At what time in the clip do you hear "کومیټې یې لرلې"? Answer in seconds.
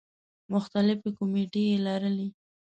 1.17-2.27